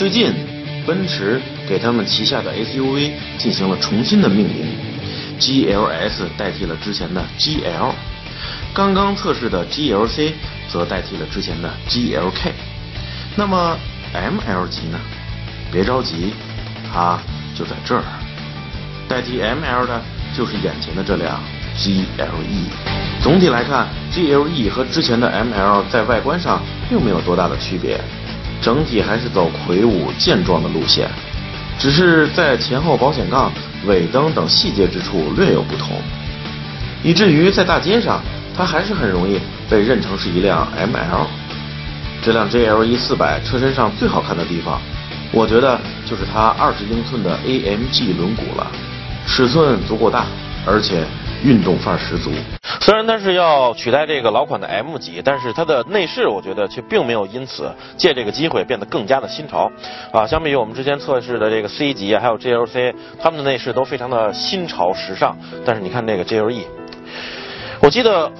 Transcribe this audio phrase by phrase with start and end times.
[0.00, 0.32] 最近，
[0.86, 4.66] 奔驰给他们旗下的 SUV 进行了重新的命名
[5.38, 7.92] ，GLS 代替了之前的 GL，
[8.72, 10.32] 刚刚测试的 GLC
[10.72, 12.52] 则代替了之前的 GLK。
[13.36, 13.76] 那么
[14.14, 14.98] ML 级呢？
[15.70, 16.32] 别着急，
[16.90, 17.18] 它
[17.54, 18.02] 就在这儿。
[19.06, 20.00] 代替 ML 的
[20.34, 21.38] 就是眼前的这辆
[21.76, 22.70] GLE。
[23.22, 28.00] 总体来看，GLE 和之前的 ML 在外观上并没有多大的区别，
[28.60, 31.08] 整体还是走魁梧健壮的路线，
[31.78, 33.50] 只是在前后保险杠、
[33.86, 35.96] 尾灯等细节之处略有不同，
[37.02, 38.22] 以至于在大街上，
[38.56, 41.26] 它还是很容易被认成是一辆 ML。
[42.22, 44.78] 这辆 GLE 400车身上最好看的地方，
[45.32, 48.70] 我觉得就是它20英寸的 AMG 轮毂了，
[49.26, 50.26] 尺寸足够大，
[50.66, 51.06] 而且
[51.42, 52.30] 运动范儿十足。
[52.80, 59.70] 虽然它是要取代这个老款的 M 级，但是它的内饰我觉得却并没有因此借这个机会变得更加的新潮
[60.12, 60.26] 啊。
[60.26, 65.36] 相比于我们之前测试的这个 C 级还有 GLC，它们的内饰都非常的新潮时尚。
[65.64, 66.64] 但是你看这个 GLE，
[67.80, 68.30] 我记得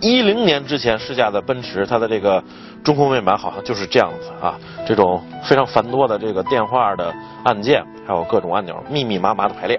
[0.00, 2.42] 一零年之前试驾的奔驰，它的这个。
[2.84, 4.54] 中控面板好像就是这样子啊，
[4.86, 9.78] 这种非常繁多的这个电话的按键，还有各种按钮密密麻麻的排列，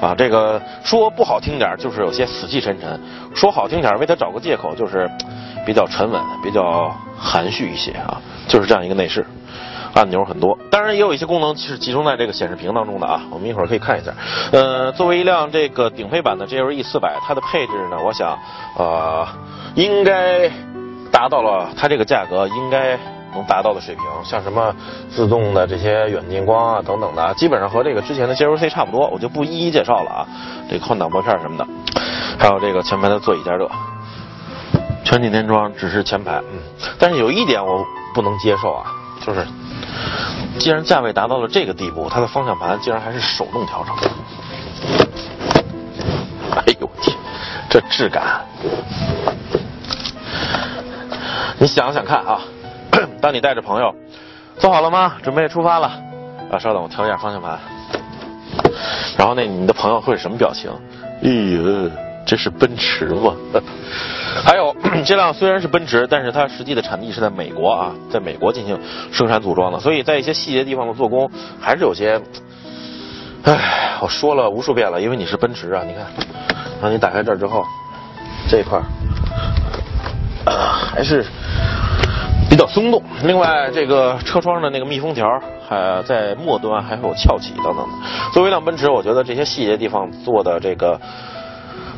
[0.00, 2.98] 啊，这个说不好听点就是有些死气沉沉，
[3.34, 5.08] 说好听点为它找个借口就是
[5.64, 9.24] 比较沉稳，比较含蓄一些啊，就是这样一个内饰，
[9.94, 14.12] 按钮很多，当然也有一些功能是集中在这个显示屏当中的啊，我们一会儿可以看一下。
[14.52, 18.38] 呃，作为一辆这个顶配版的 GLE 400，它的配置呢，我想
[18.78, 19.26] 呃
[19.74, 20.50] 应该。
[21.12, 22.98] 达到了它这个价格应该
[23.34, 24.74] 能达到的水平，像什么
[25.10, 30.26] 自动的这些远近光啊等等的，基本上和这个之前的 GLC 差不多，我就不一一介绍了啊。
[30.70, 31.66] 这个换挡拨片什么的，
[32.38, 33.70] 还有这个前排的座椅加热，
[35.04, 36.58] 全景天窗只是前排，嗯，
[36.98, 37.84] 但是有一点我
[38.14, 38.86] 不能接受啊，
[39.20, 39.46] 就是
[40.58, 43.94] 既然价位达到了这个地步，它的方向盘竟然还是手动调整，
[46.54, 47.16] 哎呦我天，
[47.68, 48.44] 这质感！
[51.58, 52.40] 你想想看啊，
[53.20, 53.94] 当你带着朋友，
[54.58, 55.14] 坐好了吗？
[55.22, 55.88] 准备出发了。
[56.50, 57.58] 啊，稍等，我调一下方向盘。
[59.16, 60.70] 然后那你的朋友会是什么表情？
[61.22, 61.90] 哎呦，
[62.24, 63.34] 这是奔驰吗？
[64.44, 68.78] 还有， 这辆虽然是奔驰，但是它实际的产地是在美国啊，在美国进行
[69.12, 72.20] 生产组装的，所以在一些细节地方的做工还是有些……
[73.44, 76.06] 哎，我说了无数遍了，因为你是奔驰啊，你看，
[76.80, 77.64] 当你打开这儿之后，
[78.48, 78.80] 这一块
[80.44, 81.26] 还是。
[82.50, 85.26] 比较松动，另外这个车窗的那个密封条
[85.66, 87.94] 还在末端还有翘起等等的。
[88.34, 91.00] 作为一辆奔驰，我觉得这些细节地方做的这个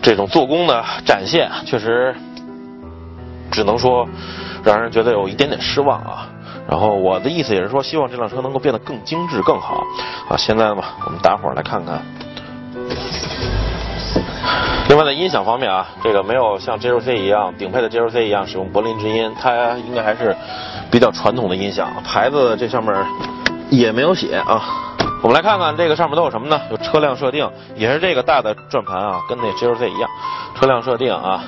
[0.04, 2.14] 这种做工的展现，确实
[3.50, 4.06] 只能说
[4.62, 6.28] 让人觉得有一点点失望啊。
[6.68, 9.82] 然后我的意思也是说，希望这辆车能够变得更精致更好
[10.28, 10.36] 啊。
[10.36, 12.02] 现在嘛，我们大伙儿来看看。
[14.90, 20.36] 另外在音响方面啊，这个没有像 GLC 一样顶配的 GLC 一样使用柏林之音，它应该还是
[20.90, 21.90] 比较传统的音响。
[22.02, 22.94] 牌子这上面
[23.70, 24.62] 也没有写啊。
[25.24, 26.60] 我们来看看这个上面都有什么呢？
[26.70, 30.10] 有车辆设定，也是这个大的转盘啊，跟那 GLC 一样。
[30.54, 31.42] 车辆设定啊，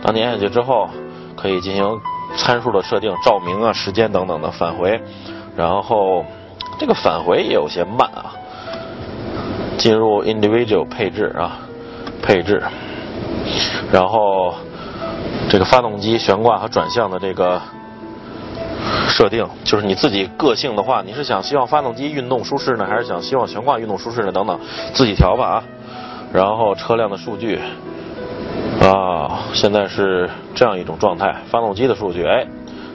[0.00, 0.88] 当粘下去之后
[1.36, 2.00] 可以进行
[2.36, 5.02] 参数的设定，照明啊、时间等等的返回。
[5.56, 6.24] 然后
[6.78, 8.30] 这个返回也有些慢啊。
[9.76, 11.58] 进入 Individual 配置啊。
[12.22, 12.62] 配置，
[13.90, 14.54] 然后
[15.48, 17.60] 这个发动机悬挂和转向的这个
[19.08, 24.32] 设定，就是你自己个性的话，你是想希望发动机运动舒适呢，还是想希望悬挂运动舒适呢？
[24.32, 24.58] 等等，
[24.92, 25.64] 自己调吧啊。
[26.32, 27.58] 然后车辆的数据
[28.82, 32.46] 啊，现在是这样一种状态，发动机的数据，哎，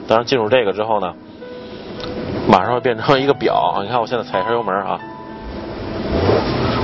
[0.06, 1.12] 当然进入这个之后呢，
[2.48, 3.80] 马上会变成一个表。
[3.82, 4.98] 你看我现在踩一下油门啊。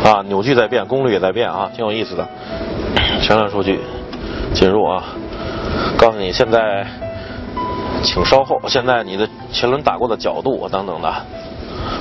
[0.05, 2.27] 啊，扭矩在变，功率也在变啊，挺有意思的。
[3.21, 3.79] 全量数据
[4.55, 5.05] 进入啊，
[5.99, 6.87] 告诉你现在，
[8.03, 8.61] 请稍后。
[8.67, 11.13] 现在你的前轮打过的角度等等的，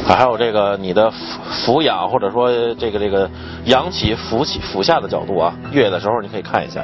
[0.07, 3.29] 还有这个你的俯仰或者说这个这个
[3.65, 6.83] 仰起、俯起、俯下的角度啊，越野的时候你可以看一下。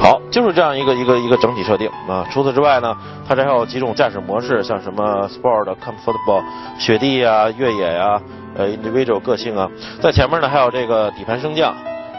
[0.00, 2.26] 好，就是这样一个一个一个整体设定啊。
[2.30, 6.42] 除此之外呢，它这还有几种驾驶模式，像什么 Sport、Comfortable、
[6.78, 8.20] 雪地呀、越野呀。
[8.54, 9.68] 呃，individual 个性啊，
[10.00, 11.72] 在前面呢还有这个底盘升降，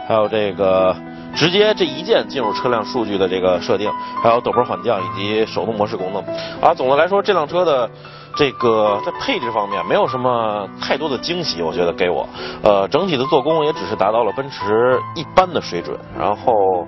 [0.07, 0.95] 还有这个
[1.35, 3.91] 直接这一键进入车辆数据的这个设定，
[4.21, 6.23] 还有陡坡缓降以及手动模式功能。
[6.61, 7.89] 啊，总的来说，这辆车的
[8.35, 12.27] 这个在配置方面没有什么太多的惊喜，我觉得给我，
[12.63, 15.97] 呃，整体的做工也只是达到了奔驰一般的水准。
[16.17, 16.85] 然后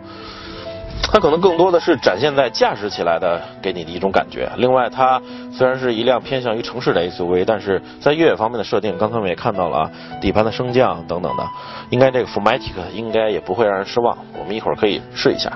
[1.11, 4.49] 它可能更多的是展现在驾驶起来的给你的一种感觉。
[4.55, 5.21] 另外，它
[5.51, 9.91] 虽然是一辆偏向于城市的 SUV，但是在越野方面的设定，刚才我们也看到了啊，
[10.21, 11.45] 底盘的升降等等的，
[11.89, 14.17] 应该这个 Formatic 应该也不会让人失望。
[14.39, 15.51] 我们一会儿可以试一下。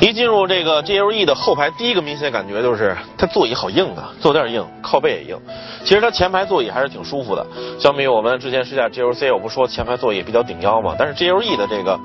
[0.00, 5.36] 一进入这个 GLE 的后排，第一个明显感觉就是它座椅好硬啊，坐垫硬，靠背也硬。
[5.84, 7.44] 其实它前排座椅还是挺舒服的，
[7.80, 11.98] 相比我们之前试驾 GLC，我不说前排座椅比较顶腰嘛，但是 GLE 的这个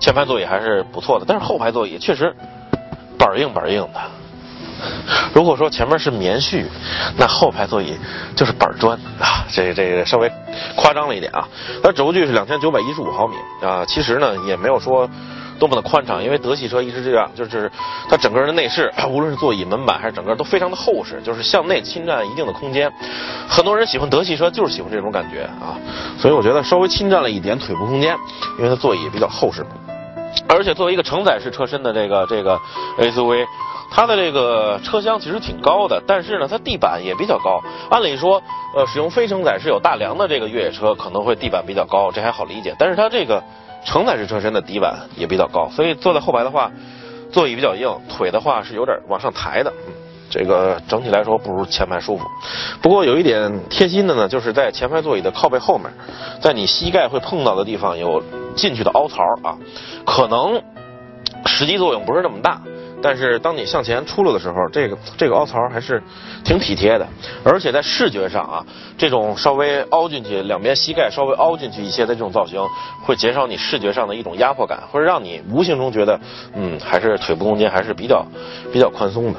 [0.00, 2.34] 前排座椅还是不错的，但是后排座椅确实
[3.18, 4.00] 板硬板硬的。
[5.34, 6.64] 如果说前面是棉絮，
[7.16, 7.96] 那后排座椅
[8.34, 10.32] 就是板砖啊，这这个稍微
[10.74, 11.46] 夸张了一点啊。
[11.82, 15.08] 它轴距是两千九百一十五毫米啊，其实呢也没有说。
[15.58, 17.70] 多么的宽敞，因为德系车一直这样，就是
[18.08, 22.90] 它整个的内饰，无论是座椅、门板还是整个都非常的厚实，就是向内侵占一定的空间。
[23.46, 25.76] 很多人喜欢德系车，就是喜欢这种感觉啊，
[26.18, 28.16] 所以我觉得稍微侵占了一点腿部空间，
[28.56, 29.62] 因为它座椅比较厚实。
[30.48, 32.58] 而且作为一个承载式车身的这个这个
[32.98, 33.46] SUV，
[33.90, 37.60] 它的这个车厢其实挺高的，但是呢，它地板也比较高。
[37.90, 38.42] 按理说，
[38.74, 42.74] 呃，使用非承载式有大梁的这个越野车可能会地板比较高，这还好理解。
[42.78, 43.42] 但是它这个。
[43.82, 46.70] 承载式车身的底板也比较高，所以坐在后排的话，
[47.32, 49.72] 座椅比较硬，腿的话是有点往上抬的。
[50.30, 52.24] 这个整体来说不如前排舒服。
[52.80, 55.92] 不过有一点贴心的呢，就是在前排座椅的靠背后面，
[56.40, 58.22] 在你膝盖会碰到的地方有
[58.54, 59.58] 进去的凹槽啊，
[60.06, 60.62] 可能
[61.46, 62.62] 实际作用不是那么大。
[63.02, 66.02] 但是当你向前出溜的时候，这个这个凹槽还是
[66.44, 67.08] 挺体贴的，
[67.42, 68.66] 而且在视觉上啊，
[68.98, 72.60] 这种稍微凹进去，两边膝盖稍微凹进去一些的这种造型，
[73.02, 76.20] 会减少你视觉上的一种压迫感，会让你无形中觉得，
[76.52, 78.22] 嗯，还是腿部空间还是比较
[78.70, 79.38] 比较宽松的。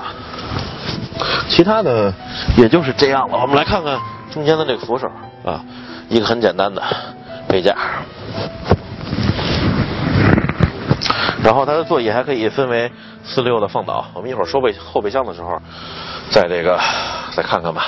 [1.49, 2.13] 其他的
[2.57, 3.37] 也就是这样了。
[3.39, 3.99] 我们来看看
[4.31, 5.07] 中间的这个扶手
[5.45, 5.63] 啊，
[6.09, 6.81] 一个很简单的
[7.47, 7.75] 杯架。
[11.43, 12.91] 然后它的座椅还可以分为
[13.23, 15.59] 四六的放倒，我们一会儿收备后备箱的时候，
[16.29, 16.79] 再这个
[17.35, 17.83] 再看看吧。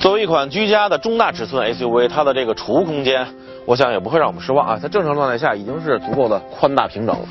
[0.00, 3.26] 作为一款居家的中大尺寸 SUV，它的这个储物空间。
[3.68, 4.78] 我想也不会让我们失望啊！
[4.80, 7.28] 在正常状态下已经是足够的宽大平整了，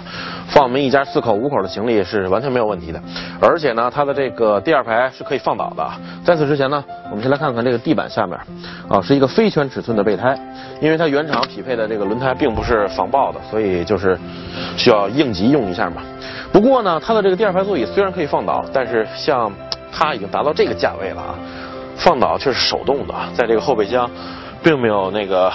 [0.48, 3.02] 放我们一家四口五口的行李是完全没有问题的。
[3.42, 5.84] 而且呢，它的这个第二排是可以放倒的。
[6.24, 8.38] 在此之前呢，我们先来看看这个地板下面，
[8.88, 10.38] 啊，是一个非全尺寸的备胎，
[10.80, 14.16] 因为它原厂匹配的这个轮胎并不是防爆的，所以就是
[14.78, 16.04] 需要应急用一下嘛。
[16.54, 19.52] 不过呢，它的这个第二排座椅虽然可以放倒，但是像
[19.92, 21.34] 它已经达到这个价位了啊，
[21.96, 24.08] 放倒却是手动的，在这个后备箱
[24.62, 25.52] 并没有那个。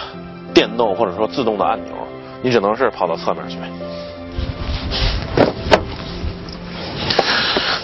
[0.54, 1.92] 电动或者说自动的按钮，
[2.42, 3.58] 你只能是跑到侧面去。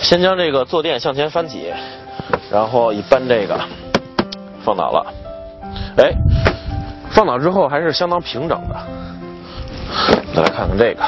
[0.02, 1.72] 先将这个坐垫向前翻起，
[2.50, 3.58] 然后一扳这个，
[4.64, 5.06] 放倒了。
[5.98, 6.12] 哎，
[7.10, 8.76] 放倒之后还是相当平整的。
[10.34, 11.02] 再来看看这个。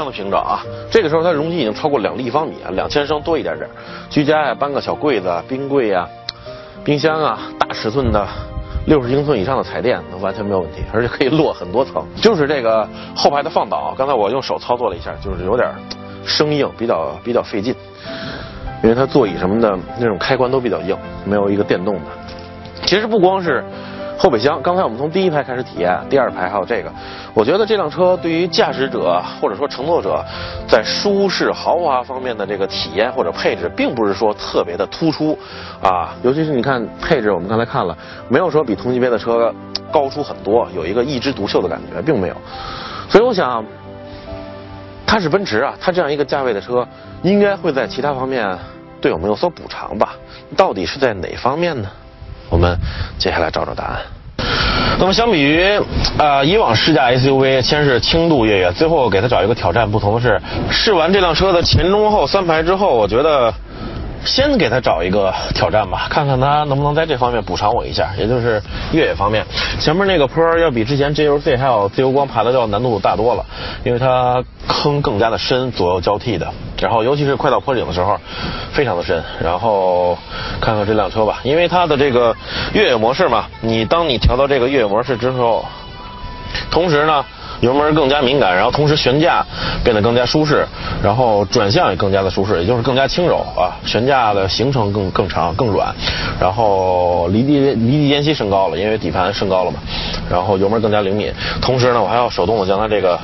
[0.00, 3.68] 非常的平整啊，这个时候它容积已经超过两立方米啊，两千升多一点点。
[4.08, 6.08] 居家呀，搬个小柜子、冰柜呀、
[6.82, 8.26] 冰箱啊，大尺寸的
[8.86, 12.02] 六十英寸以上的彩电，那完全没有问题，而且可以摞很多层。
[12.16, 15.68] 就是这个后排的放倒，刚才我用手操作了一下，就是有点
[16.24, 17.74] 生硬，比较比较费劲，
[18.82, 20.96] 因为它座椅什么的那种开关都比较硬，
[21.26, 22.00] 没有一个电动的。
[22.86, 23.62] 其实不光是。
[24.22, 26.92] 后备箱，刚才我们从第一排开始体验，第二排还有这个，
[27.32, 30.22] 我觉得这辆车对于驾驶者或者说乘坐者，
[30.68, 35.38] 在舒适豪华方面的这个体验或者配置，并不是说特别的突出
[35.80, 36.14] 啊。
[36.22, 37.96] 尤其是你看配置，我们刚才看了，
[38.28, 39.54] 没有说比同级别的车
[39.90, 42.36] 高出很多，有一个一枝独秀的感觉，并没有。
[43.08, 43.64] 所以我想，
[45.06, 46.86] 它是奔驰啊，它这样一个价位的车，
[47.22, 48.54] 应该会在其他方面
[49.00, 50.12] 对我们有所补偿吧？
[50.58, 51.88] 到底是在哪方面呢？
[52.50, 52.76] 我们
[53.16, 54.00] 接下来找找答案。
[54.98, 55.80] 那么相比于
[56.18, 59.90] 呃以往试驾 SUV，先是轻度越野，最后给它找一个挑战。
[59.90, 60.38] 不同的是，
[60.70, 63.54] 试完这辆车的前中后三排之后，我觉得。
[64.24, 68.62] 先给他找一个挑战吧，看看他能不能在这方面补偿我一下，也就是
[68.92, 69.44] 越野方面。
[69.78, 73.44] 前面那个坡要比之前 GLC 还有自由光爬的要难度大多了，
[73.84, 76.52] 因为它坑更加的深，左右交替的。
[76.78, 78.18] 然后尤其是快到坡顶的时候，
[78.72, 79.22] 非常的深。
[79.42, 80.16] 然后
[80.60, 82.36] 看看这辆车吧，因为它的这个
[82.72, 85.64] 越野模式嘛，你当你调到这个越野模式之后，
[86.70, 87.24] 同时呢。
[87.60, 89.44] 油门更加敏感，然后同时悬架
[89.84, 90.66] 变得更加舒适，
[91.02, 93.76] 然后转向也更加的舒适，也就是更加轻柔啊。
[93.84, 95.94] 悬架的行程更更长更软，
[96.40, 99.78] 然后离地离地间隙升高了，因为底盘升高了嘛。
[100.30, 103.18] 然后油门更加灵敏，同时呢，我还要手动的将它这个，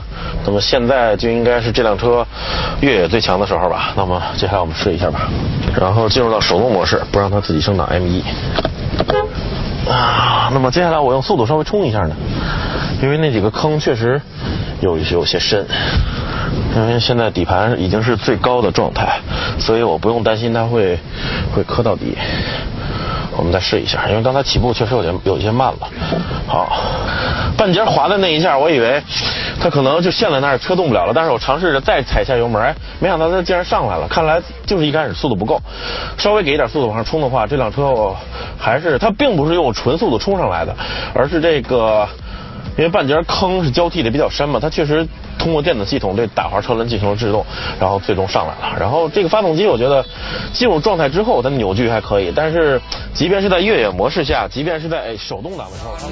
[0.44, 2.26] 那么现在就应该是这辆车
[2.80, 3.92] 越野最强的时候吧。
[3.96, 5.28] 那么接下来我们试一下吧。
[5.78, 8.22] 然后进入到手动模式，不让它自己升档 M 一。
[9.88, 12.16] 啊，那么接下来我用速度稍微冲一下呢，
[13.02, 14.20] 因为那几个坑确实
[14.80, 15.66] 有有些深，
[16.74, 19.20] 因为现在底盘已经是最高的状态，
[19.58, 20.98] 所以我不用担心它会
[21.54, 22.16] 会磕到底。
[23.38, 25.88] 我们再试一下，因为刚才起步确实有点有些慢了。
[26.46, 26.74] 好，
[27.54, 29.02] 半截滑的那一下，我以为
[29.60, 31.12] 它可能就陷在那儿，车动不了了。
[31.14, 34.08] 但是我尝试着再踩下油门，哎，没想到它竟然上来了。
[34.08, 35.60] 看来就是一开始速度不够，
[36.16, 38.16] 稍微给一点速度往上冲的话，这辆车
[38.56, 40.74] 还是它并不是用纯速度冲上来的，
[41.12, 42.08] 而是这个。
[42.78, 47.44] 因为半截坑是交替的比较深嘛，它确实通过电子系统对打滑车轮进行了制动，
[47.80, 48.76] 然后最终上来了。
[48.78, 50.04] 然后这个发动机我觉得
[50.52, 52.78] 进入状态之后，它扭矩还可以，但是
[53.14, 56.08] 即便是在越野模式下，即便是在手动挡的时候，它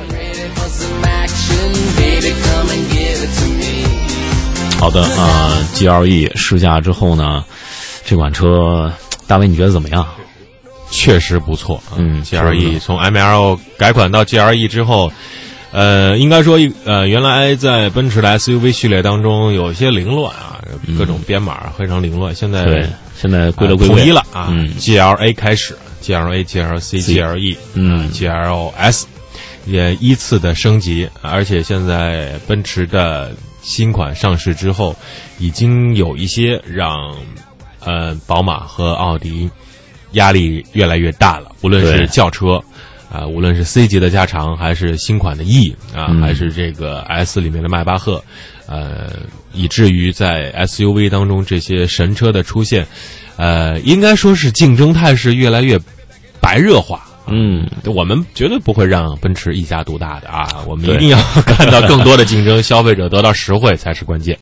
[4.81, 7.45] 好的啊，GLE 试驾之后呢，
[8.05, 8.91] 这款车
[9.27, 10.07] 大卫你觉得怎么样？
[10.91, 15.13] 确实不错，嗯，GLE 从 ML 改款到 GLE 之后。
[15.75, 20.63] 呃，应该说，呃，原来在奔驰的 SUV 系列当中有一些凌乱啊，
[20.97, 22.33] 各种编码非常凌乱。
[22.33, 22.89] 现在对，
[23.21, 29.03] 现在归了归统一了啊，GLA 开始，GLA、GLC、GLE，嗯，GLS
[29.67, 34.95] 也依次的升级，而且现在奔驰的新款上市之后，
[35.41, 37.13] 已经有一些让
[37.81, 39.51] 呃宝马和奥迪
[40.13, 42.63] 压力越来越大了，无论是轿车。
[43.15, 48.23] 啊，无论是 C 级的加长，还是新款的 E 啊，还是这个 S 里面的迈巴赫，
[48.67, 49.13] 呃，
[49.53, 52.85] 以至于在 SUV 当中这些神车的出现，
[53.37, 55.79] 呃，应该说是竞争态势越来越
[56.41, 57.07] 白热化。
[57.27, 64.33] 嗯，我们绝对不会让奔驰一家独大的啊，我们一定要 看到更多的竞争，消费者得到实惠才是关键。